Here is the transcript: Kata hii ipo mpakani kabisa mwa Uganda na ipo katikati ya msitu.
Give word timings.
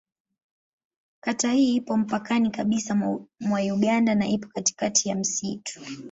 Kata 1.19 1.51
hii 1.51 1.75
ipo 1.75 1.97
mpakani 1.97 2.51
kabisa 2.51 2.95
mwa 3.39 3.61
Uganda 3.73 4.15
na 4.15 4.27
ipo 4.27 4.47
katikati 4.47 5.09
ya 5.09 5.15
msitu. 5.15 5.79